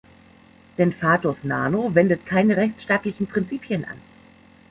Denn 0.79 0.93
Fatos 0.93 1.43
Nano 1.43 1.93
wendet 1.93 2.25
keine 2.25 2.57
rechtsstaatlichen 2.57 3.27
Prinzipien 3.27 3.85
an. 3.85 4.01